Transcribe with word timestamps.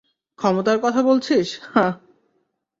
ক্ষমতার 0.39 0.77
কথা 0.83 1.01
বলছিস, 1.01 1.47
হাহ্? 1.73 1.95